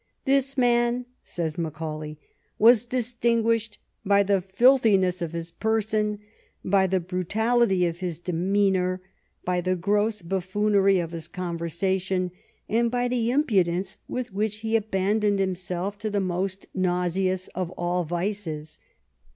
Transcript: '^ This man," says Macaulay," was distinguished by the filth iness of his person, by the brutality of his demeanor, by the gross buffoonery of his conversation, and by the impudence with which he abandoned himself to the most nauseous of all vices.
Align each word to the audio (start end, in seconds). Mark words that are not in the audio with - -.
'^ 0.21 0.25
This 0.25 0.57
man," 0.57 1.05
says 1.23 1.59
Macaulay," 1.59 2.17
was 2.65 2.87
distinguished 2.87 3.77
by 4.03 4.23
the 4.23 4.41
filth 4.41 4.81
iness 4.85 5.21
of 5.21 5.33
his 5.33 5.51
person, 5.51 6.17
by 6.65 6.87
the 6.87 6.99
brutality 6.99 7.85
of 7.85 7.99
his 7.99 8.17
demeanor, 8.17 8.99
by 9.45 9.61
the 9.61 9.75
gross 9.75 10.23
buffoonery 10.23 10.97
of 10.97 11.11
his 11.11 11.27
conversation, 11.27 12.31
and 12.67 12.89
by 12.89 13.07
the 13.07 13.29
impudence 13.29 13.99
with 14.07 14.33
which 14.33 14.61
he 14.61 14.75
abandoned 14.75 15.37
himself 15.37 15.99
to 15.99 16.09
the 16.09 16.19
most 16.19 16.65
nauseous 16.73 17.47
of 17.49 17.69
all 17.77 18.03
vices. 18.03 18.79